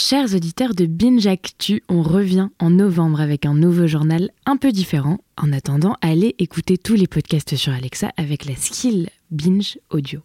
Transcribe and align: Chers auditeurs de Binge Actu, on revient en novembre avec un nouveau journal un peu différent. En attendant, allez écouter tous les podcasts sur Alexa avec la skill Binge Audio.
Chers 0.00 0.32
auditeurs 0.32 0.76
de 0.76 0.86
Binge 0.86 1.26
Actu, 1.26 1.82
on 1.88 2.02
revient 2.02 2.50
en 2.60 2.70
novembre 2.70 3.20
avec 3.20 3.44
un 3.44 3.54
nouveau 3.54 3.88
journal 3.88 4.30
un 4.46 4.56
peu 4.56 4.70
différent. 4.70 5.18
En 5.36 5.52
attendant, 5.52 5.96
allez 6.02 6.36
écouter 6.38 6.78
tous 6.78 6.94
les 6.94 7.08
podcasts 7.08 7.56
sur 7.56 7.72
Alexa 7.72 8.12
avec 8.16 8.44
la 8.44 8.54
skill 8.54 9.08
Binge 9.32 9.76
Audio. 9.90 10.20